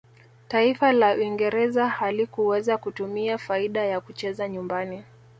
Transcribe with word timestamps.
taifa 0.47 0.91
la 0.91 1.13
uingereza 1.15 1.87
halikuweza 1.87 2.77
kutumia 2.77 3.37
faida 3.37 3.85
ya 3.85 4.01
kucheza 4.01 4.49
nyumbani 4.49 5.03